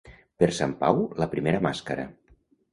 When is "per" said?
0.43-0.47